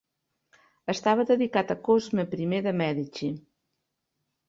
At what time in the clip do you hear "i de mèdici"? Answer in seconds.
2.51-3.33